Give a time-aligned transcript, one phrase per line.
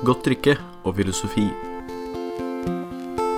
[0.00, 0.54] Godt drikke
[0.88, 1.42] og filosofi.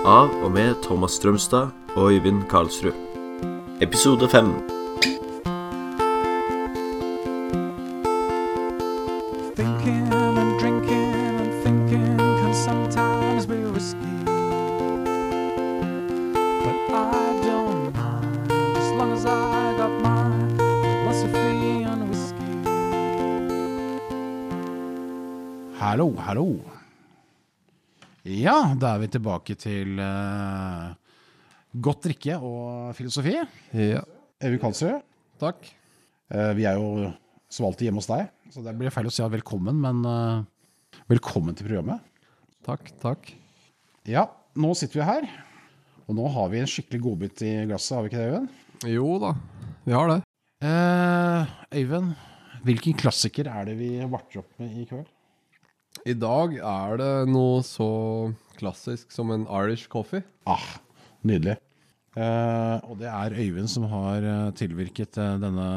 [0.07, 2.95] Av og med Thomas Strømstad og Øyvind Karlsrud.
[3.83, 4.72] Episode 5
[28.83, 30.91] da er vi tilbake til uh,
[31.71, 33.37] godt drikke og filosofi.
[33.77, 34.01] Ja,
[34.43, 35.03] Evy Karlsrud,
[35.39, 35.69] takk.
[36.33, 37.11] Uh, vi er jo
[37.53, 41.55] som alltid hjemme hos deg, så det blir feil å si velkommen, men uh, velkommen
[41.55, 42.03] til programmet.
[42.65, 43.31] Takk, takk.
[44.09, 44.25] Ja,
[44.59, 45.29] nå sitter vi her,
[46.03, 48.61] og nå har vi en skikkelig godbit i glasset, har vi ikke det, Øyvind?
[48.91, 49.33] Jo da,
[49.87, 50.21] vi har det.
[50.67, 52.15] Eh, Øyvind,
[52.67, 55.07] hvilken klassiker er det vi varter opp med i kveld?
[56.09, 57.87] I dag er det noe så
[58.59, 60.23] klassisk som en Irish coffee.
[60.49, 60.65] Ah,
[61.25, 61.57] nydelig.
[62.13, 65.67] Eh, og det er Øyvind som har eh, tilvirket eh, denne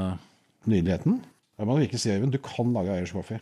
[0.69, 1.21] nydeligheten.
[1.57, 3.41] Jeg må virkelig si, Øyvind, du kan lage Irish coffee.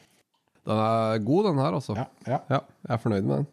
[0.65, 1.97] Den er god, den her, altså.
[1.99, 2.39] Ja, ja.
[2.51, 3.47] Ja, jeg er fornøyd med den.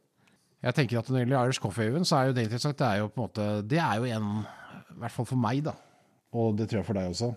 [0.61, 2.77] Jeg tenker at når det gjelder Irish coffee, Øyvind, så er jo det interessant.
[2.79, 4.29] Det er jo på en måte, det er jo en,
[4.93, 5.73] i hvert fall for meg da,
[6.37, 7.31] og det tror jeg for deg også,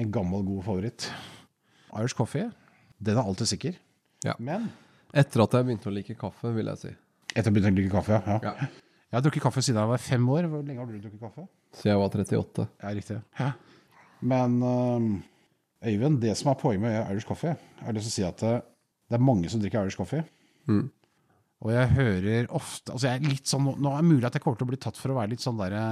[0.00, 1.10] en gammel, god favoritt.
[1.92, 2.48] Irish coffee,
[2.98, 3.76] den er alltid sikker.
[4.24, 4.34] Ja.
[4.40, 4.70] Men,
[5.10, 6.90] Etter at jeg begynte å like kaffe, vil jeg si.
[7.34, 8.38] Etter å begynne å drikke kaffe, ja.
[8.44, 8.70] Ja.
[9.10, 10.46] Jeg har drukket kaffe siden jeg var fem år.
[10.46, 11.48] Hvor lenge har du drukket kaffe?
[11.74, 12.66] Siden jeg var 38.
[12.78, 13.16] Ja, riktig.
[14.30, 15.08] Men øhm,
[15.80, 18.52] Øyvind, det som er poenget med Irish coffee, er det å si at det,
[19.08, 20.22] det er mange som drikker Irish coffee.
[20.68, 20.84] Mm.
[21.64, 24.44] Og jeg hører ofte altså jeg er litt sånn, Nå er det mulig at jeg
[24.44, 25.82] kommer til å bli tatt for å være litt sånn derre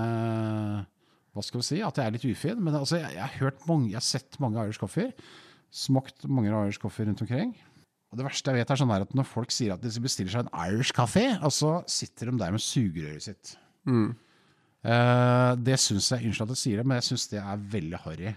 [1.37, 1.81] Hva skal vi si?
[1.85, 2.63] At jeg er litt ufin.
[2.63, 5.11] Men altså, jeg, jeg, har hørt mange, jeg har sett mange Irish coffee.
[5.75, 7.57] Smakt mange Irish coffee rundt omkring.
[8.09, 10.47] Og det verste jeg vet, er sånn at når folk sier at de bestiller seg
[10.47, 13.53] en Irish kaffe, og så sitter de der med sugerøret sitt.
[13.89, 14.15] Mm.
[14.87, 18.01] Uh, det syns jeg, unnskyld at jeg sier det, men jeg syns det er veldig
[18.07, 18.33] harry.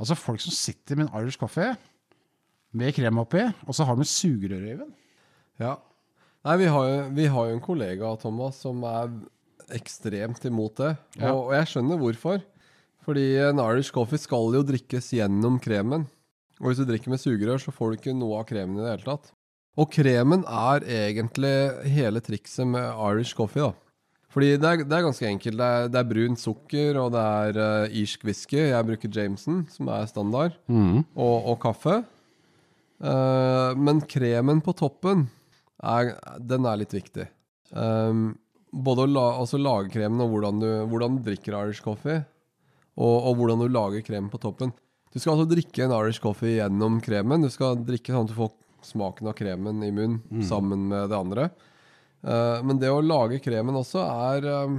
[0.00, 1.68] Altså folk som sitter med en Irish kaffe
[2.74, 4.94] med krem oppi, og så har de sugerør i øynene.
[5.60, 5.76] Ja.
[6.42, 9.12] Nei, vi har, jo, vi har jo en kollega, Thomas, som er
[9.76, 10.96] ekstremt imot det.
[11.20, 11.30] Ja.
[11.30, 12.42] Og, og jeg skjønner hvorfor.
[13.06, 16.08] Fordi en Irish coffee skal jo drikkes gjennom kremen.
[16.62, 18.92] Og hvis du drikker med sugerør, så får du ikke noe av kremen i det
[18.94, 19.32] hele tatt.
[19.80, 21.54] Og kremen er egentlig
[21.90, 23.72] hele trikset med Irish coffee, da.
[24.32, 25.58] Fordi det er, det er ganske enkelt.
[25.60, 28.60] Det er, det er brunt sukker, og det er uh, irsk whisky.
[28.70, 30.56] Jeg bruker Jameson, som er standard,
[31.12, 31.98] og, og kaffe.
[33.02, 35.26] Uh, men kremen på toppen,
[35.82, 37.26] er, den er litt viktig.
[37.74, 38.30] Um,
[38.72, 42.22] både la, altså lage kremen og hvordan du, hvordan du drikker Irish coffee,
[42.96, 44.72] og, og hvordan du lager kremen på toppen.
[45.12, 47.44] Du skal altså drikke en Irish coffee gjennom kremen.
[47.44, 48.52] Du skal drikke sånn at du får
[48.86, 51.50] smaken av kremen i munnen sammen med det andre.
[52.22, 54.74] Uh, men det å lage kremen også er uh,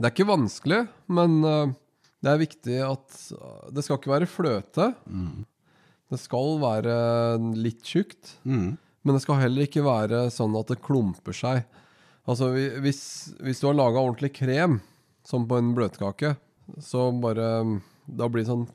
[0.00, 0.78] Det er ikke vanskelig,
[1.12, 1.72] men uh,
[2.24, 3.18] det er viktig at
[3.72, 4.90] Det skal ikke være fløte.
[6.10, 6.94] Det skal være
[7.54, 8.34] litt tjukt.
[9.00, 11.62] Men det skal heller ikke være sånn at det klumper seg.
[12.28, 13.02] Altså hvis,
[13.40, 14.80] hvis du har laga ordentlig krem,
[15.24, 16.34] som på en bløtkake,
[16.82, 17.46] så bare
[18.04, 18.66] Da blir det sånn,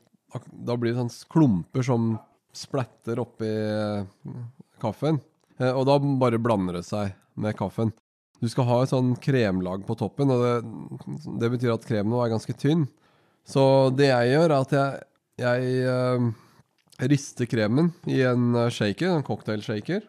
[0.50, 2.10] da blir det sånne klumper som
[2.56, 4.06] splatter oppi eh,
[4.82, 5.20] kaffen.
[5.58, 7.92] Eh, Og da bare blander det seg med kaffen.
[8.40, 10.56] Du skal ha et sånn kremlag på toppen, og det,
[11.40, 12.84] det betyr at kremen er ganske tynn.
[13.48, 13.62] Så
[13.96, 15.06] det jeg gjør, er at jeg,
[15.40, 20.02] jeg uh, rister kremen i en shaker, en cocktailshaker,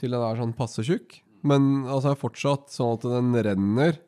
[0.00, 1.20] til den er sånn passe tjukk.
[1.46, 4.00] Men altså er fortsatt sånn at den renner,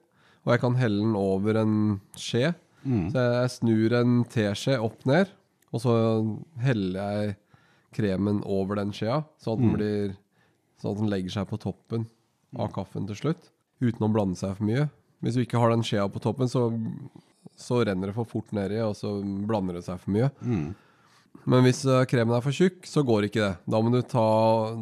[0.43, 1.77] og jeg kan helle den over en
[2.19, 2.51] skje.
[3.13, 5.29] Så jeg snur en teskje opp ned,
[5.73, 5.93] og så
[6.65, 7.37] heller jeg
[7.99, 10.17] kremen over den skjea, sånn at den blir
[10.79, 12.05] Sånn at den legger seg på toppen
[12.55, 13.49] av kaffen til slutt,
[13.83, 14.85] uten å blande seg for mye.
[15.27, 16.69] Hvis du ikke har den skjea på toppen, så,
[17.59, 19.17] så renner det for fort nedi, og så
[19.49, 20.29] blander det seg for mye.
[21.49, 23.51] Men hvis eh, kremen er for tjukk, så går ikke det.
[23.75, 24.23] Da må du ta,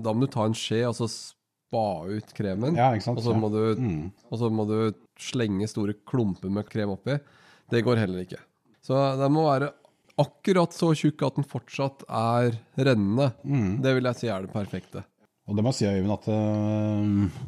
[0.04, 2.76] da må du ta en skje og så spa ut kremen.
[2.76, 3.22] Ja, ikke sant?
[3.22, 3.72] Og så må Ja.
[3.81, 4.76] du, og så må du
[5.16, 7.16] slenge store klumper med krem oppi.
[7.72, 8.38] Det går heller ikke.
[8.84, 9.72] Så den må være
[10.20, 13.32] akkurat så tjukk at den fortsatt er rennende.
[13.82, 15.02] Det vil jeg si er det perfekte.
[15.46, 17.42] Og det må jeg si, Øyvind, at uh,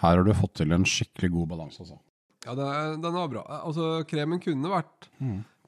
[0.00, 1.82] her har du fått til en skikkelig god balanse.
[1.84, 1.98] Altså.
[2.44, 3.42] Ja, den, er, den var bra.
[3.64, 5.08] Altså, kremen kunne vært,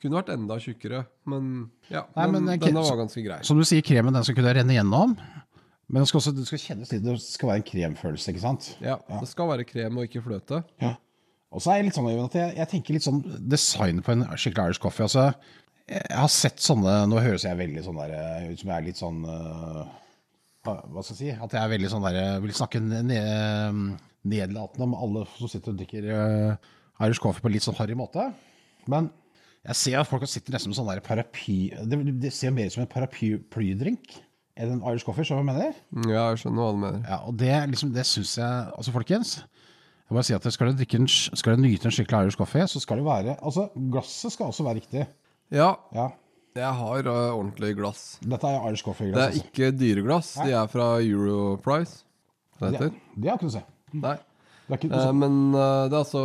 [0.02, 1.50] kunne vært enda tjukkere, men
[1.88, 3.40] ja, Nei, den, men, eh, denne var ganske grei.
[3.48, 5.16] Som du sier, kremen den skal kunne renne gjennom,
[5.86, 8.70] men det skal også det skal kjennes litt, det skal være en kremfølelse, ikke sant?
[8.84, 10.62] Ja, det skal være krem og ikke fløte.
[10.82, 10.96] Ja.
[11.54, 14.24] Og så er jeg litt sånn, at jeg, jeg tenker litt sånn design på en
[14.34, 15.06] skikkelig Irish coffee.
[15.06, 15.28] Altså,
[15.86, 18.16] jeg har sett sånne, nå høres jeg veldig sånn der,
[18.50, 19.84] ut som jeg er litt sånn øh,
[20.66, 23.94] hva skal jeg si, at jeg er veldig sånn der, vil snakke ne-
[24.26, 26.72] nedlatende om alle som sitter og drikker eh,
[27.06, 28.24] Irish coffee på en litt sånn harry måte.
[28.90, 29.12] Men
[29.66, 31.56] jeg ser at folk sitter nesten med sånn der paraply
[31.90, 34.18] Det, det ser mer ut som en paraplydrink
[34.56, 36.12] enn en Irish coffee, skjønner du hva jeg mener?
[36.14, 37.00] Ja, jeg skjønner hva du mener.
[37.10, 39.36] Ja, og det, liksom, det syns jeg Altså, folkens.
[40.06, 42.66] Jeg må bare si at Skal du, en, skal du nyte en skikkelig Irish coffee,
[42.70, 45.06] så skal det være Altså, glasset skal også være riktig.
[45.50, 46.08] Ja, Ja,
[46.56, 48.18] jeg har uh, ordentlig glass.
[48.22, 49.34] Dette er Irish coffee-glass.
[49.34, 50.30] Det er ikke dyreglass.
[50.40, 52.04] De er fra Europrice.
[52.56, 52.70] Altså.
[52.72, 53.64] heter det, det har ikke du se.
[53.92, 54.14] Nei.
[54.66, 56.24] Det ikke, uh, men uh, det er altså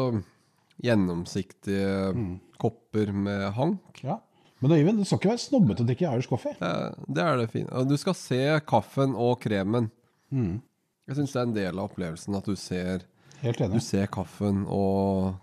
[0.81, 2.39] gjennomsiktige Mm.
[2.61, 4.03] kopper med hank.
[4.03, 4.17] ja.
[4.61, 6.53] Men Øyvind, det skal ikke være snobbete å drikke Irish coffee.
[6.59, 6.73] Det,
[7.09, 7.85] det er det fine.
[7.89, 9.87] Du skal se kaffen og kremen.
[10.29, 10.61] Mm.
[11.09, 13.01] Jeg syns det er en del av opplevelsen at du ser,
[13.41, 13.79] Helt enig.
[13.79, 15.35] du ser kaffen og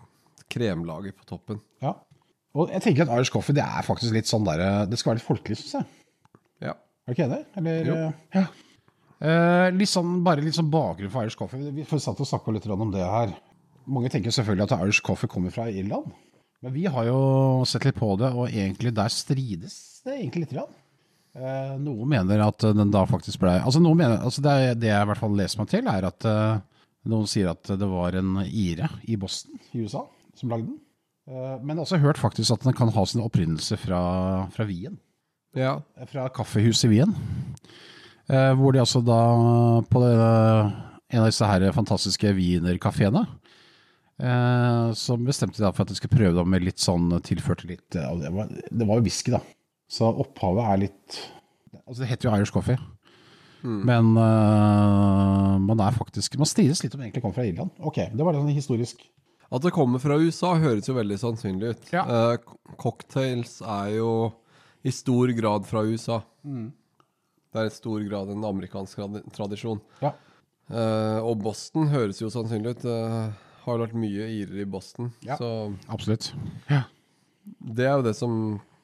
[0.49, 1.59] kremlaget på toppen.
[1.83, 1.93] Ja.
[2.57, 5.19] Og jeg tenker at Irish coffee det er faktisk litt sånn der, Det skal være
[5.19, 5.85] litt folkelig, syns jeg.
[6.65, 6.73] Ja.
[6.73, 7.43] Er du ikke enig?
[7.61, 7.95] Eller, Jo.
[7.95, 8.45] eh, Ja.
[9.21, 11.59] Eh, litt sånn, bare litt sånn bakgrunn for Irish coffee.
[11.75, 13.33] Vi satt og snakka litt om det her.
[13.85, 16.11] Mange tenker selvfølgelig at Irish coffee kommer fra Irland.
[16.61, 20.53] Men vi har jo sett litt på det, og egentlig der strides det egentlig litt.
[20.55, 20.73] Grann.
[21.35, 25.03] Eh, noen mener at den da faktisk ble Altså, noen mener, altså det, det jeg
[25.03, 26.59] i hvert fall leser meg til, er at eh,
[27.07, 30.03] noen sier at det var en ire i Boston i USA
[30.35, 30.79] som lagde den.
[31.29, 34.01] Eh, men jeg har også hørt faktisk at den kan ha sin opprinnelse fra,
[34.53, 34.97] fra Wien
[35.57, 35.79] ja.
[36.09, 37.15] fra kaffehuset i Wien.
[38.29, 39.19] Eh, hvor de altså da
[39.89, 40.15] på det,
[41.09, 43.23] en av disse her fantastiske wienerkafeene
[44.21, 47.87] eh, så bestemte de da for at de skulle prøve med litt sånn tilførte litt
[47.95, 49.41] det, var, det var jo whisky, da.
[49.89, 51.21] Så opphavet er litt
[51.85, 52.77] Altså, det heter jo Irish coffee.
[53.63, 57.73] Men uh, man er faktisk Man strides litt om det egentlig kommer fra Irland.
[57.83, 59.03] Ok, det var litt sånn historisk.
[59.49, 61.89] At det kommer fra USA, høres jo veldig sannsynlig ut.
[61.91, 62.05] Ja.
[62.05, 64.11] Uh, cocktails er jo
[64.85, 66.21] i stor grad fra USA.
[66.45, 66.69] Mm.
[67.49, 69.01] Det er i stor grad en amerikansk
[69.33, 69.81] tradisjon.
[70.03, 70.13] Ja.
[70.69, 72.85] Uh, og Boston høres jo sannsynlig ut.
[72.85, 72.99] Det
[73.65, 75.09] har vært mye irer i Boston.
[75.25, 75.39] Ja.
[75.41, 76.31] Så Absolutt.
[76.69, 76.83] Ja.
[77.59, 78.35] det er jo det som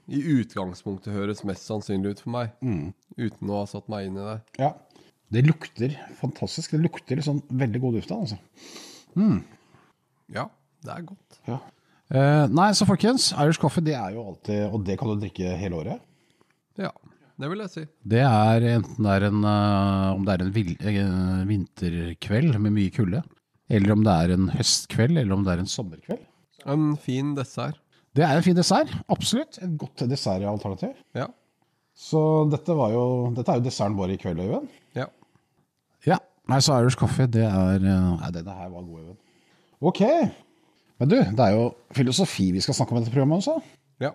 [0.05, 2.51] i utgangspunktet høres mest sannsynlig ut for meg.
[2.61, 2.91] Mm.
[3.17, 4.39] Uten å ha satt meg inn i det.
[4.61, 4.75] ja.
[5.33, 6.75] Det lukter fantastisk.
[6.75, 8.37] Det lukter sånn veldig god duft av altså.
[9.17, 9.39] Mm.
[10.35, 10.45] Ja,
[10.85, 11.39] det er godt.
[11.49, 11.57] Ja.
[12.13, 15.55] Eh, nei, så folkens, Irish coffee det er jo alltid Og det kan du drikke
[15.57, 16.03] hele året.
[16.77, 16.91] Ja,
[17.41, 17.85] det vil jeg si.
[18.05, 22.75] Det er enten det er en, uh, om det er en vil, uh, vinterkveld med
[22.75, 23.23] mye kulde,
[23.71, 26.21] eller om det er en høstkveld, eller om det er en sommerkveld.
[26.69, 27.79] En fin dessert.
[28.15, 28.91] Det er en fin dessert.
[29.11, 29.59] Absolutt.
[29.63, 30.95] Et godt dessertalternativ.
[31.17, 31.27] Ja.
[31.95, 32.21] Så
[32.51, 33.03] dette, var jo,
[33.35, 34.67] dette er jo desserten vår i kveld, Øyvind.
[34.95, 35.07] Ja.
[36.07, 36.19] Ja.
[36.51, 39.21] Nei, så Irish coffee, det er eh, Nei, denne her var god, Øyvind.
[39.85, 40.01] Ok.
[40.99, 41.65] Men du, det er jo
[41.95, 43.59] filosofi vi skal snakke om i dette programmet også.
[44.03, 44.13] ja.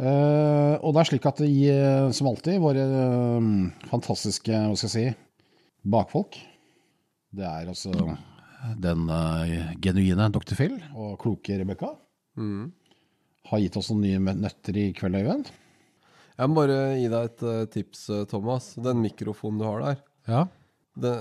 [0.00, 3.48] Eh, og det er slik at de, eh, som alltid, våre eh,
[3.90, 5.42] fantastiske hva skal jeg si,
[5.90, 6.38] bakfolk
[7.36, 7.92] Det er altså
[8.80, 10.54] den uh, genuine Dr.
[10.56, 11.94] Phil og kloke Rebekka.
[12.36, 12.70] Mm.
[13.50, 15.50] Har gitt oss noen nye nøtter i kveld, Øyvind.
[16.40, 18.70] Jeg må bare gi deg et eh, tips, eh, Thomas.
[18.80, 19.98] Den mikrofonen du har der.
[20.30, 20.44] Ja.
[21.00, 21.14] Det,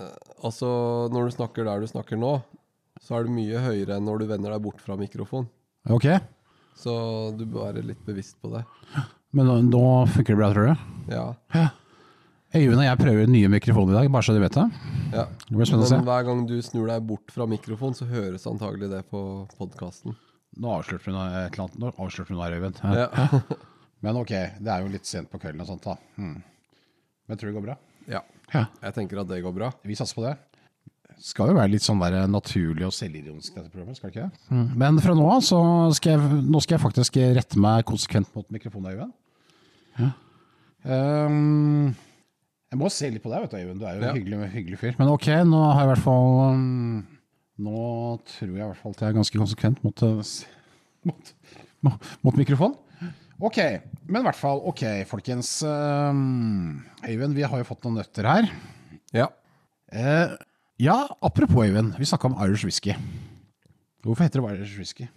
[0.46, 0.70] altså,
[1.12, 2.38] når du snakker der du snakker nå,
[3.04, 5.50] så er det mye høyere enn når du vender deg bort fra mikrofonen.
[5.90, 6.08] Ok.
[6.80, 6.94] Så
[7.36, 8.64] du bør være litt bevisst på det.
[9.36, 9.84] Men nå, nå
[10.14, 10.88] funker det bra, tror du?
[11.12, 11.28] Ja.
[12.56, 14.66] Øyvind og jeg prøver nye mikrofoner i dag, bare så du vet det.
[15.14, 15.26] ja.
[15.50, 16.00] Det blir spennende å se.
[16.00, 19.22] Men hver gang du snur deg bort fra mikrofonen, så høres antagelig det på
[19.60, 20.16] podkasten.
[20.58, 21.80] Nå avslørte hun noe, et eller annet.
[21.80, 22.82] Nå avslørte hun her, Øyvind.
[22.84, 23.08] Ja.
[24.04, 25.96] Men ok, det er jo litt sent på kvelden og sånt, da.
[26.16, 26.38] Hmm.
[26.42, 27.78] Men jeg tror det går bra.
[28.10, 28.22] ja.
[28.50, 28.64] Ja.
[28.82, 29.68] Jeg tenker at det går bra.
[29.86, 30.32] Vi satser på det.
[31.22, 33.98] Skal jo være litt sånn der naturlig og selvironisk, dette programmet.
[34.00, 34.72] skal det ikke Mm.
[34.80, 35.60] Men fra nå av så
[35.94, 39.14] skal jeg, nå skal jeg faktisk rette meg konsekvent mot mikrofonen, Øyvind.
[40.00, 40.10] Ja.
[41.28, 41.94] Um,
[42.72, 43.80] jeg må se litt på deg, vet du, Øyvind.
[43.82, 44.10] Du er jo Ja.
[44.10, 44.96] en hyggelig, hyggelig fyr.
[44.98, 47.08] Men ok, nå har jeg i hvert fall um,
[47.60, 47.80] Nå
[48.24, 50.36] tror jeg i hvert fall at jeg er ganske konsekvent mot, uh,
[51.10, 51.34] mot,
[52.24, 52.78] mot, mikrofon.
[53.40, 53.58] Ok,
[54.08, 55.58] men i hvert fall, ok, folkens.
[55.64, 58.50] Um, Øyvind, vi har jo fått noen nøtter her.
[59.16, 59.30] Ja.
[59.92, 60.36] Eh,
[60.84, 62.96] ja, apropos Øyvind, vi snakka om Irish whisky.
[64.04, 65.08] Hvorfor heter det Irish whisky?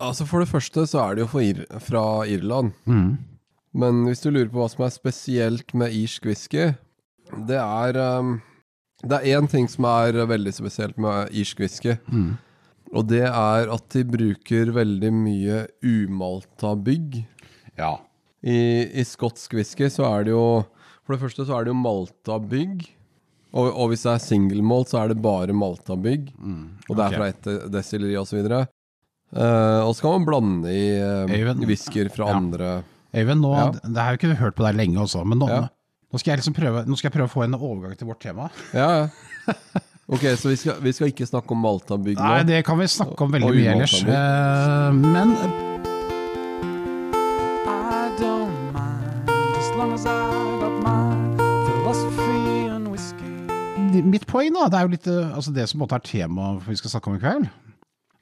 [0.00, 2.72] Altså For det første så er det jo Ir fra Irland.
[3.76, 6.70] Men hvis du lurer på hva som er spesielt med irsk whisky,
[7.48, 8.38] det er um,
[9.04, 11.96] Det er én ting som er veldig spesielt med irsk whisky.
[12.08, 12.36] Mm.
[12.96, 17.18] Og det er at de bruker veldig mye umalta bygg.
[17.76, 17.96] Ja.
[18.46, 18.56] I,
[19.00, 20.64] I skotsk whisky så er det jo
[21.06, 22.86] For det første så er det jo malta bygg.
[23.56, 26.32] Og, og hvis det er single malt, så er det bare malta bygg.
[26.88, 28.42] Og det er fra ett desilleri osv.
[29.36, 32.36] Uh, og så kan man blande i uh, whiskyer fra Ja.
[32.38, 32.68] andre
[33.16, 33.70] Øyvind, nå, Ja.
[33.72, 35.62] det har jo ikke hørt på deg lenge også, men nå, Ja.
[36.12, 38.20] Nå skal jeg liksom prøve, nå skal jeg prøve å få en overgang til vårt
[38.22, 38.46] tema.
[38.76, 39.54] Ja, ja.
[40.06, 42.22] Ok, så vi skal, vi skal ikke snakke om Malta-bygg nå?
[42.22, 43.94] Nei, det kan vi snakke om veldig mye ellers.
[44.06, 45.32] Eh, men
[47.66, 50.14] I don't mind as long as I
[50.62, 51.10] got my
[51.66, 53.32] philosophy and whiskey.
[54.06, 56.78] mitt poeng, da, det er jo litt eh, altså Det som måtte er temaet vi
[56.78, 57.50] skal snakke om i kveld,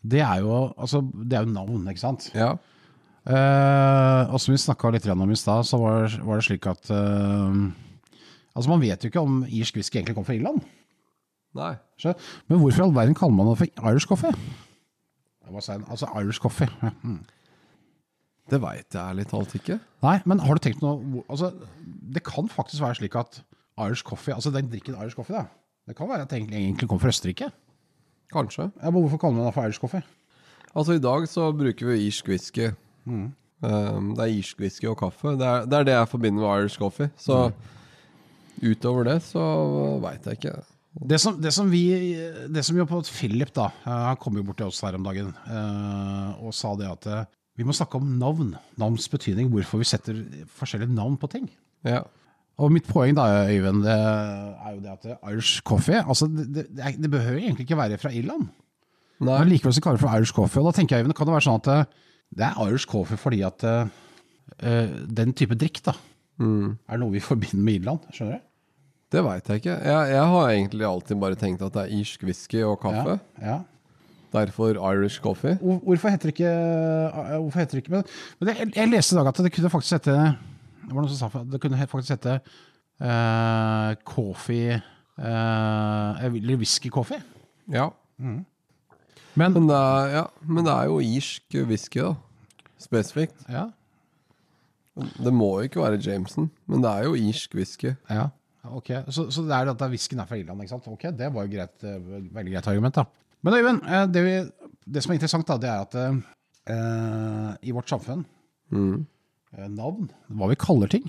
[0.01, 2.31] det er jo, altså, det er jo navn, ikke sant?
[2.33, 2.55] Ja.
[3.25, 6.91] Eh, og som vi snakka litt om i stad, så var, var det slik at
[6.93, 7.63] eh,
[8.55, 10.61] Altså, man vet jo ikke om irsk whisky egentlig kommer fra Irland.
[11.59, 11.73] Nei.
[11.99, 12.13] Så,
[12.47, 14.31] men hvorfor i all verden kaller man det for Irish coffee?
[15.51, 16.71] Altså Irish coffee.
[16.83, 16.93] Ja.
[17.03, 17.25] Mm.
[18.53, 19.79] Det veit jeg ærlig talt ikke.
[20.05, 21.49] Nei, men har du tenkt noe altså,
[22.13, 23.39] Det kan faktisk være slik at
[23.81, 25.47] Irish coffee, altså den drikken Irish coffee, da,
[25.89, 27.49] det kan være at den egentlig kommer fra Østerrike.
[28.31, 28.69] Kanskje.
[28.83, 30.05] Ja, men hvorfor kaller man det for Irish coffee?
[30.75, 32.71] Altså, i dag så bruker vi irsk whisky.
[33.07, 33.27] Mm.
[33.65, 35.35] Um, det er irsk whisky og kaffe.
[35.41, 37.11] Det er, det er det jeg forbinder med Irish coffee.
[37.17, 37.51] Så
[38.63, 39.43] utover det så
[40.03, 40.55] veit jeg ikke.
[40.95, 41.81] Det som, det som vi
[42.55, 45.03] Det som jo på Philip, da eh, Han kom jo bort til oss her om
[45.03, 47.09] dagen eh, og sa det at
[47.59, 48.53] vi må snakke om navn.
[48.79, 49.47] Navns betydning.
[49.53, 50.17] Hvorfor vi setter
[50.59, 51.45] forskjellige navn på ting.
[51.87, 52.01] Ja.
[52.59, 56.65] Og mitt poeng da, Øyvind, det er jo det at Irish coffee altså det, det,
[56.75, 58.49] det er- behøver egentlig ikke være fra Irland.
[59.23, 59.39] Nei.
[59.39, 60.63] Men likevel så kaller det for Irish coffee.
[60.63, 61.89] Og da tenker jeg, Øyvind, kan det være sånn at
[62.35, 63.93] det er Irish coffee fordi at eh,
[64.61, 65.97] eh, den type drikk da,
[66.35, 66.73] Mm.
[66.91, 68.07] er noe vi forbinder med Irland?
[68.11, 68.47] Skjønner du?
[69.15, 69.75] Det veit jeg ikke.
[69.87, 73.21] Jeg, jeg har egentlig alltid bare tenkt at det er irsk whisky og kaffe.
[73.39, 73.59] Ja, ja.
[74.35, 75.55] Derfor Irish coffee.
[75.63, 79.31] Hvorfor heter det ikke, eh, hvorfor heter det ikke Men, jeg, jeg leste i dag
[79.31, 82.35] at det kunne faktisk hete Det var noen som sa det kunne faktisk hete
[82.99, 84.75] uh, coffee
[85.23, 87.23] uh, Eller whisky coffee.
[87.71, 87.93] Ja.
[89.37, 90.25] Men Men det er, ja.
[90.47, 92.15] Men det er jo irsk whisky, da.
[92.79, 93.35] Spesifikt.
[93.49, 93.67] ja,
[95.25, 97.95] Det må jo ikke være Jameson, men det er jo irsk whisky.
[98.11, 98.29] ja,
[98.65, 98.91] ok.
[99.11, 100.87] Så, så det er at whiskyen er fra Irland, ikke sant?
[100.89, 101.99] Ok, det var jo greit, eh,
[102.35, 103.05] veldig greit argument, da.
[103.43, 104.37] Men Øyvind, eh, det, vi,
[104.95, 108.25] det som er interessant, da, det er at eh, i vårt samfunn
[108.73, 109.05] Mm.
[109.59, 111.05] eh, Navn, hva vi kaller ting,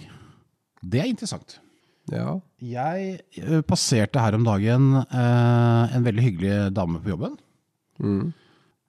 [0.84, 1.60] det er interessant.
[2.12, 2.36] Ja.
[2.62, 3.22] Jeg
[3.66, 7.38] passerte her om dagen eh, en veldig hyggelig dame på jobben.
[8.02, 8.34] Mm.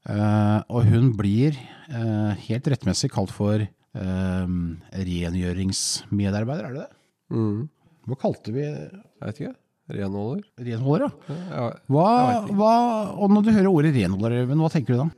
[0.07, 1.57] Uh, og hun blir
[1.91, 4.47] uh, helt rettmessig kalt for uh,
[4.95, 6.91] rengjøringsmedarbeider, er det det?
[7.35, 7.65] Mm.
[8.07, 9.55] Hva kalte vi Jeg vet ikke.
[9.97, 10.43] Renholder?
[10.59, 11.35] renholder, ja?
[11.55, 12.07] Ja, Hva,
[12.59, 12.71] hva,
[13.23, 15.09] og når du hører ordet renholder, Øyvind, hva tenker du da?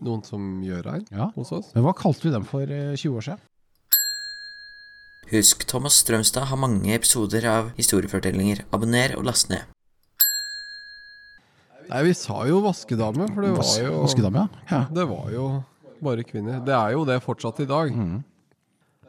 [0.00, 1.26] noen som gjør her Ja.
[1.34, 1.72] hos oss?
[1.74, 3.40] Men hva kalte vi dem for eh, 20 år siden?
[5.30, 8.64] Husk, Thomas Strømstad har mange episoder av historiefortellinger.
[8.72, 9.62] Abonner og last ned.
[11.90, 14.64] Nei, vi sa jo vaskedame, for det var jo Vaskedame, ja.
[14.70, 14.82] ja.
[14.94, 15.46] Det var jo
[16.00, 16.60] bare kvinner.
[16.64, 17.90] Det er jo det fortsatt i dag.
[17.94, 18.18] Mm.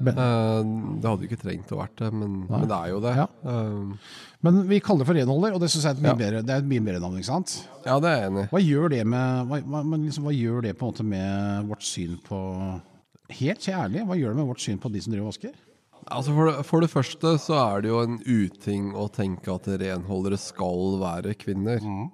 [0.02, 0.60] Men, Eh,
[0.98, 3.12] det hadde jo ikke trengt å vært det, men, men det er jo det.
[3.20, 3.28] Ja.
[3.46, 6.18] Eh, men vi kaller det for renholder, og det synes jeg er et mye, Ja.
[6.24, 7.54] bedre, det er et mye bedre navn, ikke sant?
[7.86, 8.46] ja, det er jeg enig.
[8.50, 11.86] Hva gjør det med hva, men liksom, hva gjør det på en måte med vårt
[11.86, 12.40] syn på
[13.32, 15.54] Helt kjærlig, hva gjør det med vårt syn på de som driver og vasker?
[16.12, 19.70] Altså for, det, for det første så er det jo en uting å tenke at
[19.80, 21.78] renholdere skal være kvinner.
[21.78, 22.10] Eh,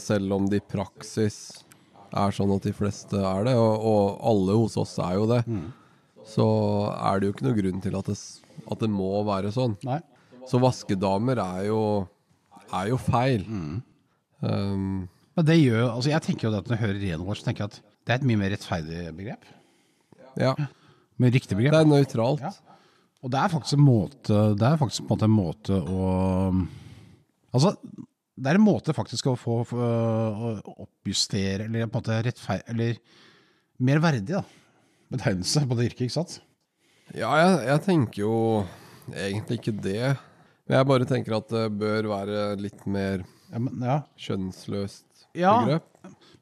[0.00, 1.64] selv om det i praksis
[2.10, 5.42] er sånn at de fleste er det, og, og alle hos oss er jo det.
[6.30, 6.46] Så
[6.94, 8.16] er det jo ikke noe grunn til at det,
[8.70, 9.76] at det må være sånn.
[9.86, 10.00] Nei.
[10.48, 11.80] Så vaskedamer er jo,
[12.74, 13.44] er jo feil.
[14.40, 17.64] Um, Men det gjør, altså jeg tenker jo det at når jeg hører renholder, tenker
[17.66, 19.48] jeg at det er et mye mer rettferdig begrep.
[20.40, 20.54] ja,
[21.20, 22.42] Med riktig det er nøytralt.
[22.42, 22.52] Ja.
[23.20, 26.04] Og det er faktisk en måte Det er faktisk på en måte en måte å
[27.50, 27.74] Altså,
[28.40, 30.52] det er en måte faktisk å få å
[30.86, 33.00] oppjustere, eller på en måte rettferdig Eller
[33.80, 34.44] mer verdig, da.
[35.10, 36.38] Betegnelse på det yrket, ikke sant?
[37.16, 38.34] Ja, jeg, jeg tenker jo
[39.10, 40.14] egentlig ikke det.
[40.68, 44.00] Men jeg bare tenker at det bør være litt mer Ja, men, ja.
[44.20, 45.56] kjønnsløst Ja.
[45.64, 45.86] begrep.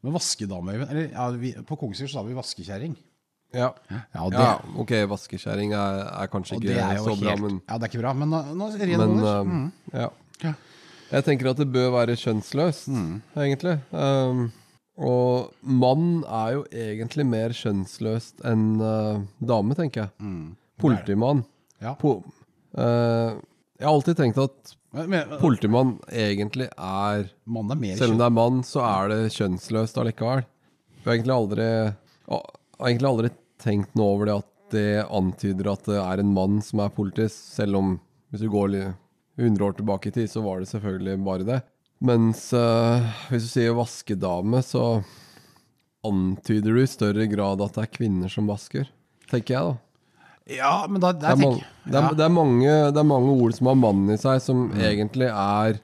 [0.05, 2.97] Men vaskedame Eller ja, vi, på Kongsvinger sa vi vaskekjerring.
[3.57, 3.71] Ja.
[3.89, 7.79] Ja, det, ja, ok, vaskekjerring er, er kanskje ikke er så bra, helt men, Ja,
[7.79, 9.63] det er ikke bra, men nå, nå men uh, mm.
[9.95, 10.11] ja.
[11.11, 13.21] Jeg tenker at det bør være kjønnsløst, Mm.
[13.37, 13.77] egentlig.
[13.93, 14.43] Um,
[14.99, 20.11] og mann er jo egentlig mer kjønnsløst enn uh, dame, tenker jeg.
[20.21, 20.57] Mm.
[20.83, 21.45] Politimann.
[21.81, 21.95] Ja.
[21.99, 22.19] Po
[22.77, 23.39] uh,
[23.79, 28.27] jeg har alltid tenkt at Men, men, politimann egentlig er er mer Selv om det
[28.27, 30.43] er mann, så er det kjønnsløst allikevel.
[30.99, 31.67] Jeg har egentlig aldri,
[32.29, 33.31] har egentlig aldri
[33.63, 37.37] tenkt noe over det at det antyder at det er en mann som er politisk,
[37.55, 37.95] selv om
[38.33, 38.89] hvis du går li-
[39.39, 41.59] 100 år tilbake i tid, så var det selvfølgelig bare det.
[42.05, 45.03] Mens eh, hvis du sier vaskedame, så
[46.07, 48.89] antyder du i større grad at det er kvinner som vasker,
[49.31, 49.77] tenker jeg da.
[50.49, 52.13] Ja, men da, Det er, mange, det, er, ja.
[52.17, 54.79] det, er mange, det er mange ord som har mann i seg, som Mm.
[54.81, 55.81] egentlig er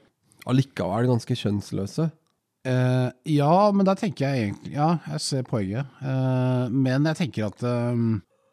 [0.49, 2.07] allikevel ganske kjønnsløse.
[2.65, 5.85] Uh, ja, men der tenker jeg egentlig Ja, jeg ser poenget.
[6.01, 7.99] Uh, men jeg tenker at eh,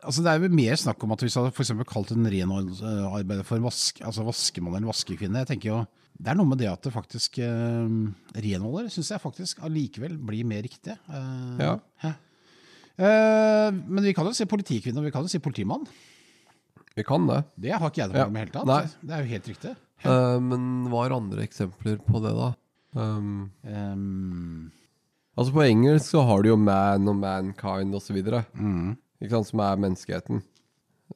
[0.02, 3.62] Altså Det er jo mer snakk om at hvis jeg eksempel kalt en renholdsarbeider for
[3.62, 5.76] vask, altså vaskemann eller vaskekvinne Jeg tenker jo
[6.18, 7.94] Det er noe med det at det faktisk eh,
[8.34, 10.96] Renholder syns jeg faktisk allikevel blir mer riktig.
[11.08, 11.76] Eh, Ja.
[12.98, 15.86] Eh, men vi kan jo si politikvinne, og vi kan jo si politimann.
[16.94, 17.38] Vi kan det.
[17.56, 18.26] Det har ikke jeg noe Ja.
[18.28, 18.82] med i det hele Nei.
[19.00, 19.72] Det er jo helt riktig.
[20.04, 22.50] Eh, men hva er andre eksempler på det, da?
[22.94, 24.70] Um, Um,
[25.38, 28.96] altså På engelsk så har du jo man og mankind osv., mm,
[29.30, 30.42] sant, som er menneskeheten.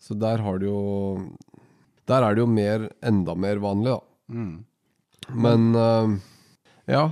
[0.00, 0.80] Så der har du jo
[2.06, 4.00] Der er det jo mer, enda mer vanlig, da.
[4.28, 4.64] mm.
[5.42, 6.12] Men uh,
[6.86, 7.06] ja.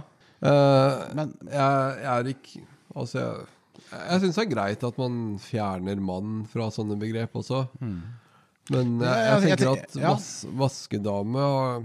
[0.45, 2.61] Uh, Men jeg, jeg er ikke
[2.95, 7.65] Altså, jeg, jeg syns det er greit at man fjerner mann fra sånne begrep også.
[7.81, 10.29] Men jeg, jeg jeg tenker at vas,
[10.63, 11.83] vaskedame har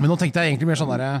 [0.00, 1.12] Men nå tenkte jeg egentlig mer sånn derre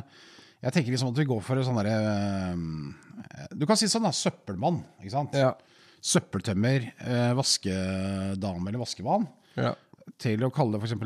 [0.64, 4.04] Jeg tenker liksom at vi går for en sånn derre eh, Du kan si sånn
[4.08, 4.82] da, søppelmann.
[5.00, 5.36] ikke sant?
[5.38, 5.54] Ja.
[6.02, 9.74] Søppeltømmer, eh, vaskedame eller vaskevann, ja.
[10.18, 10.96] Til å kalle det f.eks.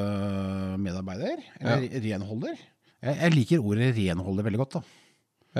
[0.00, 1.42] renholdsmedarbeider.
[1.60, 2.56] Eller renholder.
[3.00, 4.74] Jeg, jeg liker ordet renholder veldig godt.
[4.78, 4.82] da.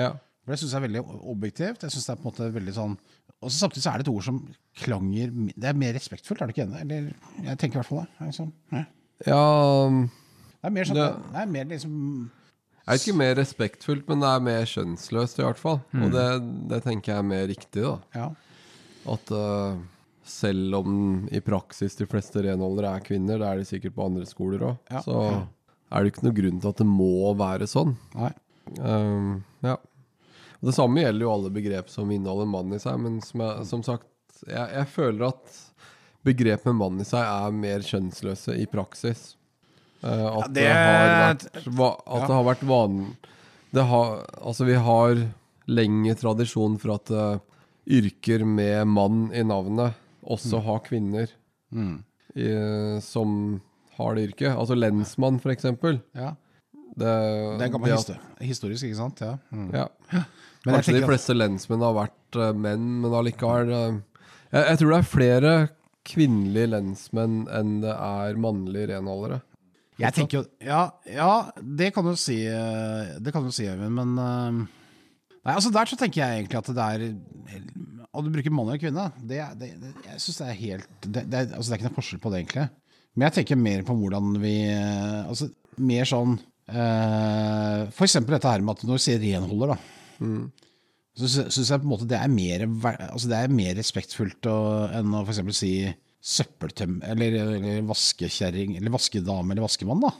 [0.03, 0.11] ja.
[0.41, 1.83] For Det syns jeg er veldig objektivt.
[1.85, 2.95] Jeg synes det er på en måte veldig sånn
[3.43, 4.39] Og så Samtidig så er det et ord som
[4.81, 6.79] klanger Det er mer respektfullt, er det ikke enig?
[6.81, 7.01] Eller
[7.45, 8.09] jeg tenker i hvert fall det.
[8.25, 8.47] Liksom.
[8.73, 8.81] ja.
[9.27, 9.43] ja
[9.93, 11.93] Det er mer sånn Det- Det er mer liksom
[12.87, 15.79] er ikke mer respektfullt, men det er mer kjønnsløst, i hvert fall.
[16.01, 16.27] Og det,
[16.71, 17.95] det tenker jeg er mer riktig, da.
[18.17, 18.27] Ja.
[19.15, 19.77] At uh,
[20.27, 20.95] selv om
[21.33, 24.77] i praksis de fleste renholdere er kvinner, det er de sikkert på andre skoler òg,
[24.93, 25.01] Ja.
[25.05, 25.17] så
[25.91, 27.95] er det ikke noen grunn til at det må være sånn.
[28.15, 28.31] Nei.
[28.79, 29.77] Um, ja.
[30.61, 33.65] Og det samme gjelder jo alle begrep som inneholder mann i seg, men som, jeg,
[33.71, 34.07] som sagt,
[34.45, 35.59] jeg, jeg føler at
[36.25, 39.31] begrep med mann i seg er mer kjønnsløse i praksis.
[40.03, 41.45] Eh, at, det, det- har vært,
[42.07, 43.01] at det har vært van...
[43.71, 45.19] Det har, altså vi har
[45.71, 47.37] lenge tradisjon for at uh,
[47.87, 49.93] yrker med mann i navnet
[50.27, 51.31] også har kvinner
[51.71, 52.01] Mm.
[52.35, 52.49] i,
[52.99, 53.61] som
[53.95, 54.51] har det yrket.
[54.59, 56.01] Altså lensmann, for eksempel.
[56.17, 56.33] Ja.
[56.99, 57.13] Det,
[57.61, 59.21] Det er gammel det historisk, ikke sant?
[59.23, 59.37] Ja.
[59.55, 59.69] Mm.
[59.71, 59.85] ja.
[60.65, 64.01] Men Kanskje de fleste at- lensmenn har vært uh, menn, men allikevel uh,
[64.51, 65.53] jeg, jeg tror det er flere
[66.11, 69.39] kvinnelige lensmenn enn det er mannlige renholdere.
[70.01, 73.97] Jeg tenker jo ja, ja, det kan du si, eh, det kan du si, Øyvind,
[73.97, 74.61] men eh,
[75.41, 77.05] Nei, altså Der så tenker jeg egentlig at det er
[78.11, 81.25] At du bruker mann eller kvinne, det, det, det, jeg synes det er helt det,
[81.31, 82.67] det, altså det er ikke noe forskjell på det, egentlig.
[83.15, 85.49] Men jeg tenker mer på hvordan vi eh, Altså
[85.81, 89.79] mer sånn eh, For eksempel dette her med at når du sier renholder, da.
[91.17, 92.63] Så syns jeg på en måte det er mer,
[93.09, 94.59] altså det er mer respektfullt å,
[94.95, 95.73] enn å for eksempel si
[96.21, 100.11] søppeltøm eller, eller vaskekjerring eller vaskedame eller vaskemann, da.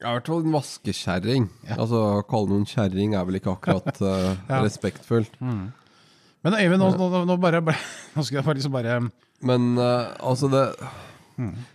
[0.00, 1.46] Ja, i hvert fall en vaskekjerring.
[1.76, 4.62] Altså, Å kalle noen kjerring er vel ikke akkurat uh, Ja.
[4.64, 5.34] respektfullt.
[5.40, 7.82] Men Øyvind, nå, nå, nå, bare, bare,
[8.16, 8.96] nå skal jeg bare liksom bare
[9.44, 10.64] Men uh, altså det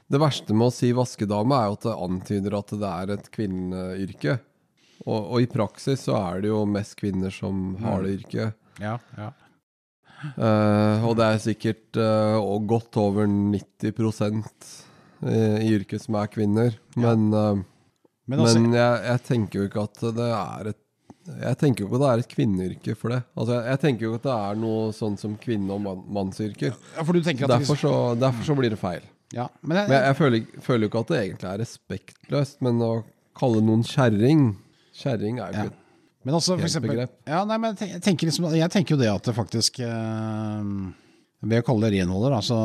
[0.09, 3.29] Det verste med å si vaskedame er jo at det antyder at det er et
[3.33, 4.35] kvinneyrke.
[5.05, 8.57] Og, og i praksis så er det jo mest kvinner som har det yrket.
[8.81, 9.31] Ja, ja.
[10.33, 13.91] Eh, og det er sikkert uh, godt over 90
[15.25, 16.75] i, i yrket som er kvinner.
[16.95, 17.61] Men, uh,
[18.25, 20.81] Men altså, men jeg, jeg tenker jo ikke at det er et
[21.25, 23.23] jeg tenker jo ikke at det er et kvinneyrke for det.
[23.33, 26.03] Altså, jeg, jeg tenker jo ikke at det er noe sånn som kvinne- og man,
[26.19, 26.75] mannsyrker.
[26.75, 27.05] ja,
[27.49, 29.01] Derfor så, derfor så blir det feil.
[29.33, 32.61] ja, men jeg, Men jeg, jeg føler, føler jo ikke at det egentlig er respektløst,
[32.61, 32.91] men å
[33.41, 34.45] kalle noen kjerring
[34.95, 35.84] Kjerring er jo ikke et
[36.25, 39.27] Men også for eksempel ja, nei, men jeg tenker- liksom, jeg tenker jo det at
[39.27, 40.69] det faktisk eh,
[41.45, 42.57] Ved å kalle det renholder, altså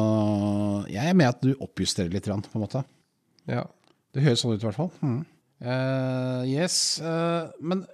[0.88, 2.80] Jeg er med at du oppjusterer litt, på en måte.
[3.50, 3.66] Ja.
[4.14, 4.90] Det høres sånn ut, i hvert fall.
[5.04, 5.20] Mm.
[5.60, 6.76] Uh, yes.
[7.04, 7.84] Uh, men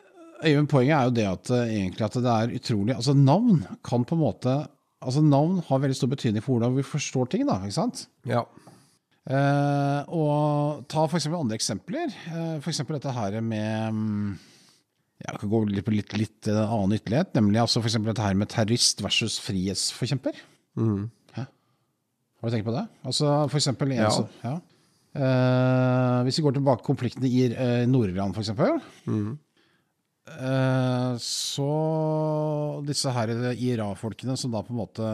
[0.45, 4.03] Øyvind, poenget er jo det at eh, egentlig at det er utrolig Altså, navn kan
[4.05, 4.53] på en måte
[5.01, 7.57] Altså, navn har veldig stor betydning for hvordan vi forstår ting, da.
[7.65, 8.07] ikke sant?
[8.29, 8.45] ja.
[9.27, 12.13] Og ta for eksempel andre eksempler.
[12.63, 14.37] For eksempel dette her med
[15.17, 18.25] mm, Jeg kan gå litt på litt, litt eh, annen ytterlighet, nemlig altså eksempel dette
[18.25, 20.43] her med terrorist versus frihetsforkjemper.
[20.77, 21.11] Mhm.
[22.37, 22.85] Har du tenkt på det?
[23.09, 24.11] Altså for eksempel Ja.
[24.11, 24.59] Altså, ja.
[25.17, 28.77] Uh, Hvis vi går tilbake til konfliktene i uh, Nord-Iran, eksempel.
[29.09, 29.39] Mhm.
[30.27, 31.71] eh, så
[32.85, 35.11] disse her IRA-folkene som da på en måte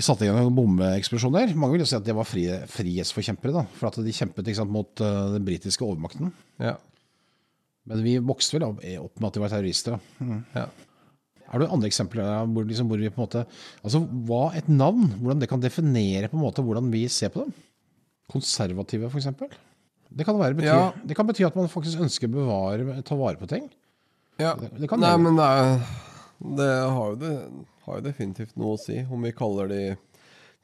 [0.00, 1.52] satte i gang bombeeksplosjoner.
[1.54, 4.70] Mange vil jo si at det var fri, frihetsforkjempere, da, for at de kjempet sant,
[4.70, 6.32] mot den britiske overmakten.
[6.58, 6.78] ja.
[7.90, 9.98] Men vi vokste vel opp, opp med at de var terrorister.
[10.22, 10.38] Mm.
[10.54, 10.68] ja.
[11.50, 13.40] Er det andre eksempler hvor, liksom, hvor vi på en måte
[13.82, 13.98] Altså
[14.28, 17.50] hva et navn, hvordan det kan definere på en måte hvordan vi ser på dem?
[18.30, 19.26] Konservative, f.eks.
[20.10, 20.92] Det kan, være, bety, Ja.
[21.06, 23.66] det kan bety at man faktisk ønsker å bevare, ta vare på ting.
[24.38, 24.54] Ja.
[24.58, 25.24] Det, det kan Nei, gjøre.
[25.26, 25.82] men det, er,
[26.60, 27.32] det, har jo det
[27.88, 29.82] har jo definitivt noe å si om vi kaller de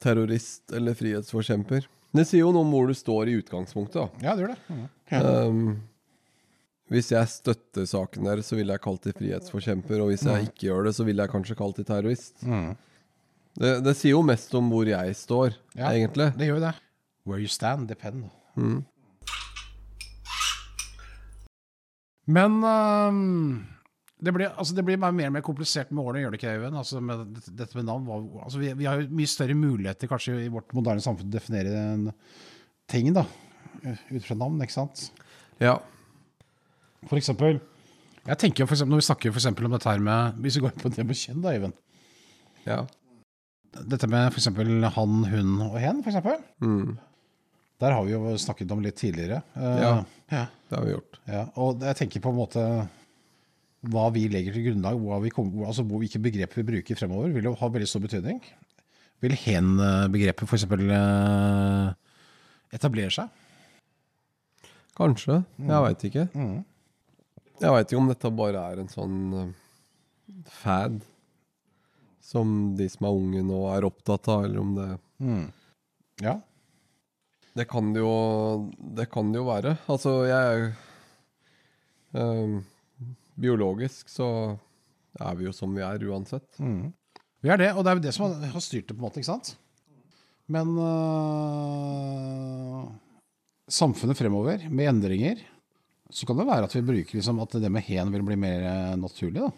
[0.02, 1.86] terrorist eller frihetsforkjemper.
[2.16, 3.98] Det sier jo noe om hvor du står i utgangspunktet.
[3.98, 4.24] da.
[4.30, 4.60] Ja, det gjør det.
[4.70, 4.86] Mhm.
[5.26, 5.82] Um,
[6.92, 10.00] hvis jeg støtter saken deres, så ville jeg kalt de frihetsforkjemper.
[10.04, 12.42] Og hvis jeg ikke gjør det, så ville jeg kanskje kalt de terrorist.
[12.46, 12.74] Mm.
[13.56, 15.88] Det, det sier jo mest om hvor jeg står, Ja.
[15.90, 16.28] egentlig.
[16.38, 16.74] Det gjør det.
[17.26, 18.28] Where you stand, depend.
[18.54, 18.84] Mm.
[22.26, 23.66] Men um,
[24.18, 26.78] det, blir, altså det blir mer og mer komplisert med årene, gjør det ikke, Øyvind?
[26.80, 28.06] Altså med dette, med navn.
[28.42, 31.38] Altså vi, vi har jo mye større muligheter kanskje i vårt moderne samfunn til å
[31.38, 32.08] definere en
[32.90, 33.26] ting, da.
[33.86, 35.08] Ut fra navn, ikke sant?
[35.62, 35.78] Ja.
[37.06, 37.58] For eksempel
[38.26, 40.56] Jeg tenker jo for eksempel, Når vi snakker for eksempel om dette her med Hvis
[40.58, 41.72] vi går på det med kjønn, da, Even.
[42.66, 42.80] ja.
[43.76, 46.38] Dette med for eksempel han, hun og hen, for eksempel.
[46.64, 46.94] Mm.
[47.82, 49.42] Der har vi jo snakket om litt tidligere.
[49.54, 49.90] Eh, Ja.
[50.32, 50.44] ja.
[50.70, 51.18] Det har vi gjort.
[51.28, 52.62] Ja, og jeg tenker på en måte
[53.92, 57.44] hva vi legger til grunnlag, hva vi kom, altså hvilke begreper vi bruker fremover, vil
[57.50, 58.40] jo ha veldig stor betydning.
[59.20, 60.64] Vil hen-begrepet f.eks.
[60.72, 61.92] Uh,
[62.72, 63.28] etablere seg?
[64.96, 65.42] Kanskje.
[65.60, 66.26] Jeg veit ikke.
[66.32, 66.64] Mm.
[67.60, 69.46] Jeg veit ikke om dette bare er en sånn uh,
[70.60, 70.98] fad
[72.26, 74.88] som de som er unge nå er opptatt av, eller om det
[76.24, 76.40] Ja.
[77.56, 79.76] Det kan det jo Det kan det jo være.
[79.88, 80.74] Altså, jeg
[82.12, 82.58] um,
[83.36, 84.26] Biologisk så
[85.20, 86.48] er vi jo som vi er uansett.
[87.44, 89.20] Vi er det, og det er jo det som har styrt det, på en måte,
[89.20, 89.48] ikke sant?
[90.52, 92.82] Men øh,
[93.68, 95.36] samfunnet fremover, med endringer,
[96.10, 98.62] så kan det være at vi bruker liksom at det med hen vil bli mer
[98.62, 99.50] eh, naturlig, da.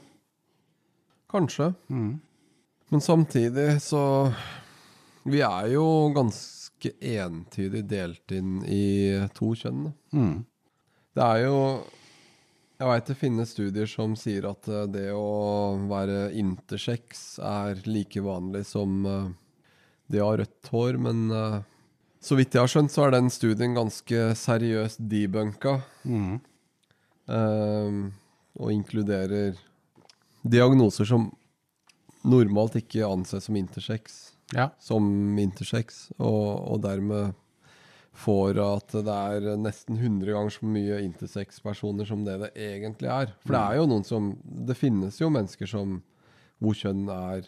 [1.28, 1.72] Kanskje.
[2.88, 4.32] Men samtidig så
[5.28, 9.90] Vi er jo ganske entydig delt inn i to kjønn.
[10.14, 10.46] Mm.
[11.12, 11.58] Det er jo
[12.78, 18.22] Jeg veit det finnes studier som sier at eh, det å være intersex er like
[18.22, 19.32] vanlig som eh,
[20.08, 21.26] det å ha rødt hår, men
[22.20, 25.76] så vidt jeg har skjønt, så er den studien ganske seriøst debunka.
[27.28, 27.98] Eh,
[28.58, 29.58] og inkluderer
[30.48, 31.28] diagnoser som
[32.28, 34.16] normalt ikke anses som intersex
[34.54, 34.70] Ja.
[34.80, 35.04] som
[35.38, 37.34] intersex, og, og dermed
[38.18, 43.34] får at det er nesten 100 ganger så mye intersex-personer som det det egentlig er.
[43.44, 46.00] For det er jo noen som Det finnes jo mennesker som
[46.58, 47.44] hvor kjønn er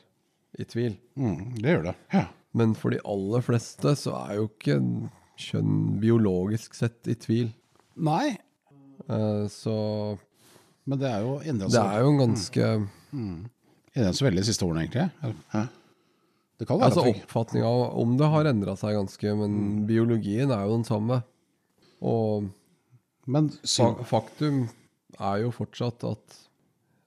[0.61, 0.94] i tvil.
[1.18, 1.96] Mm, det gjør det.
[2.14, 2.26] Ja.
[2.56, 4.78] Men for de aller fleste så er jo ikke
[5.40, 7.52] kjønn biologisk sett i tvil.
[8.00, 8.38] Nei,
[9.10, 9.74] Eh, så
[10.88, 12.66] men det er jo endret det er jo en ganske
[13.94, 15.36] endret så veldig de siste årene, egentlig.
[15.52, 15.64] Hæ?
[16.60, 17.70] Det kan være Altså Oppfatninga
[18.02, 21.22] om det har endra seg ganske, men biologien er jo den samme.
[22.00, 22.50] Og
[23.30, 23.92] Men så...
[24.08, 24.64] faktum
[25.20, 26.38] er jo fortsatt at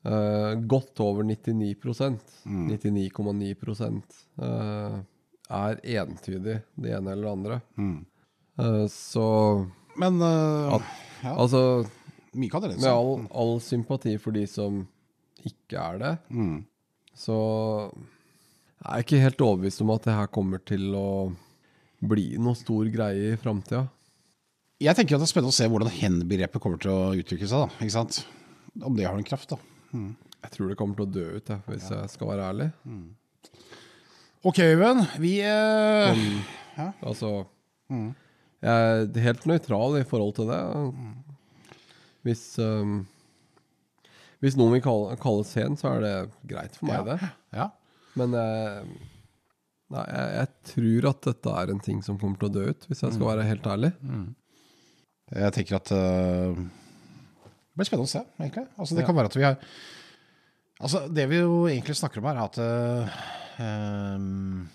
[0.05, 4.97] eh, godt over 99% 99,9 eh,
[5.53, 7.59] er entydig det ene eller det andre.
[8.59, 9.27] Eh, så
[9.99, 10.85] men uh, at,
[11.21, 11.59] ja, altså
[12.81, 14.83] Med all, all sympati for de som
[15.45, 16.13] ikke er det,
[17.13, 17.35] så
[18.83, 21.09] jeg er ikke helt overbevist om at det her kommer til å
[22.03, 23.85] bli noe stor greie i framtida.
[24.83, 27.67] Jeg tenker at det er spennende å se hvordan hen-begrepet kommer til å utvikle seg.
[27.67, 28.23] da, ikke sant?
[28.81, 29.53] Om det har en kraft.
[29.53, 29.59] da.
[30.43, 32.69] Jeg tror det kommer til å dø ut, jeg, hvis jeg skal være ærlig.
[34.43, 35.05] Ok, Øyvind.
[35.23, 36.17] Vi øh,
[37.05, 37.45] Altså
[38.63, 40.59] Jeg er helt nøytral i forhold til det.
[42.23, 43.05] Hvis um,
[44.43, 46.13] Hvis noen vil kalle, kalle sen, så er det
[46.51, 47.15] greit for meg, Ja.
[47.15, 47.29] det.
[47.55, 47.67] Ja.
[48.19, 48.83] Men eh,
[49.93, 52.83] nei, jeg, jeg tror at dette er en ting som kommer til å dø ut,
[52.89, 53.93] hvis jeg skal være helt ærlig.
[55.33, 58.65] Jeg tenker at uh, Det blir spennende å se, egentlig.
[58.77, 59.55] Altså, det kan være at vi har
[60.83, 63.17] Altså, Det vi jo egentlig snakker om her, er at øh,
[63.61, 64.67] øhm,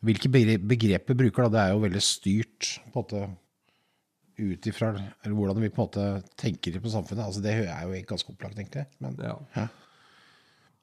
[0.00, 3.22] Hvilke begreper bruker, da, det er jo veldig styrt på en måte
[4.40, 4.94] ut ifra
[5.28, 6.04] hvordan vi på en måte
[6.40, 7.26] tenker på samfunnet.
[7.26, 8.86] Altså, det er jo ganske opplagt, egentlig.
[9.04, 9.66] Men, Ja.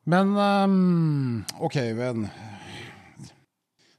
[0.06, 2.27] men um, ok, Øyvind.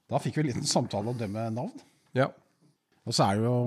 [0.09, 1.75] Da fikk vi en liten samtale om det med navn.
[2.15, 2.29] ja.
[3.09, 3.59] Og så er det jo,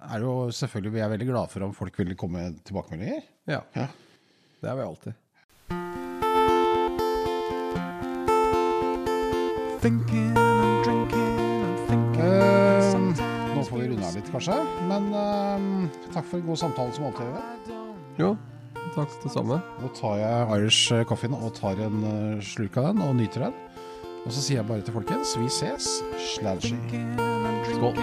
[0.00, 3.22] er det jo selvfølgelig Vi er veldig glade for om folk vil komme med tilbakemeldinger.
[3.46, 3.60] ja.
[3.76, 3.86] Ja.
[4.62, 5.12] Det er vi alltid.
[9.88, 12.20] Thinking and drinking and thinking.
[12.20, 13.14] Ehm,
[13.56, 14.56] nå får vi runde av litt, kanskje.
[14.84, 17.30] Men ehm, takk for en god samtale som alltid.
[17.30, 17.72] Øyvind.
[18.20, 18.36] Jo,
[18.92, 19.62] Takk, det samme.
[19.80, 23.46] Nå tar jeg Irish eh, coffeen og tar en eh, slurk av den og nyter
[23.46, 23.56] den.
[24.26, 25.88] Og så sier jeg bare til folkens, vi ses.
[26.34, 26.76] Sladgy.
[27.72, 27.96] Skål.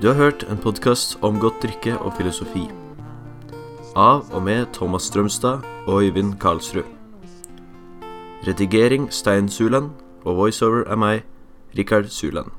[0.00, 2.70] Du har hørt en podkast om godt drikke og filosofi.
[3.92, 6.97] Av og med Thomas Strømstad og Øyvind Karlsrud.
[8.46, 9.90] Redigering Stein Suland,
[10.24, 11.24] og voiceover er meg,
[11.78, 12.57] Rikard Suland.